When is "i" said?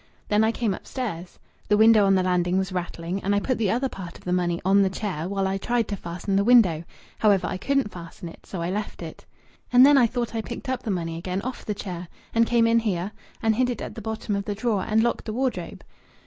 0.43-0.51, 3.35-3.39, 5.45-5.59, 7.45-7.57, 8.63-8.71, 9.99-10.07, 10.33-10.41